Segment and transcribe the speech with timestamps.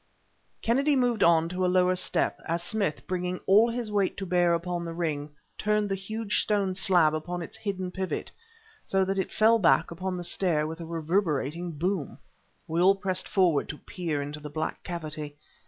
[0.63, 4.55] Kennedy moved on to a lower step as Smith, bringing all his weight to bear
[4.55, 8.31] upon the ring, turned the huge stone slab upon its hidden pivot,
[8.83, 12.17] so that it fell back upon the stair with a reverberating boom.
[12.67, 15.37] We all pressed forward to peer into the black cavity.